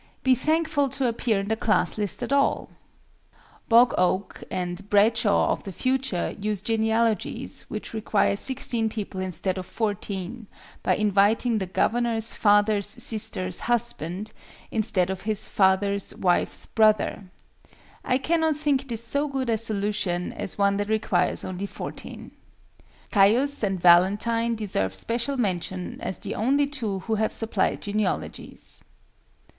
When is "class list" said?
1.55-2.23